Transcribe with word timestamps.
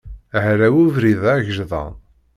Hraw 0.45 0.75
ubrid-a 0.83 1.33
agejdan. 1.37 1.93